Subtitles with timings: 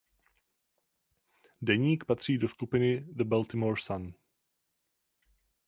[1.61, 4.13] Deník patří do skupiny The Baltimore Sun.